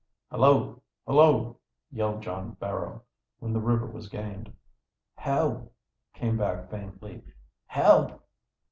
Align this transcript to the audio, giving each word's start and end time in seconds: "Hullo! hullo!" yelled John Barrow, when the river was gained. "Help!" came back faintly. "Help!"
"Hullo! 0.31 0.81
hullo!" 1.05 1.59
yelled 1.91 2.23
John 2.23 2.53
Barrow, 2.59 3.03
when 3.37 3.53
the 3.53 3.59
river 3.61 3.85
was 3.85 4.09
gained. 4.09 4.51
"Help!" 5.13 5.71
came 6.15 6.37
back 6.39 6.71
faintly. 6.71 7.21
"Help!" 7.67 8.25